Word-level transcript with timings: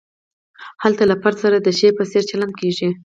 هلته 0.83 1.03
له 1.09 1.15
فرد 1.21 1.37
سره 1.43 1.57
د 1.61 1.67
شي 1.79 1.89
په 1.97 2.03
څېر 2.11 2.23
چلند 2.29 2.53
کیږي. 2.59 2.89